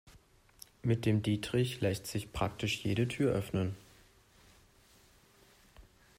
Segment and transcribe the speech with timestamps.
[0.81, 3.75] Mit dem Dietrich lässt sich praktisch jede Tür öffnen.